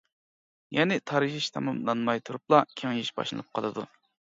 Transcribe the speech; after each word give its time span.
يەنى 0.77 0.97
تارىيىش 1.11 1.51
تاماملانماي 1.59 2.23
تۇرۇپلا 2.31 2.65
كېڭىيىش 2.73 3.15
باشلىنىپ 3.21 3.55
قالىدۇ. 3.61 3.89